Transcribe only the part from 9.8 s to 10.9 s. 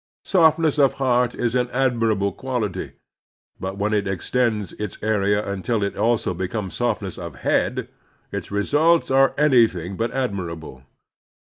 but admirable.